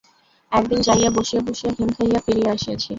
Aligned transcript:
একদিন 0.51 0.79
যাইয়া 0.81 1.09
বসিয়া 1.17 1.41
বসিয়া 1.41 1.71
হিম 1.77 1.89
খাইয়া 1.95 2.19
ফিরিয়া 2.25 2.49
আসিয়াছি। 2.55 2.89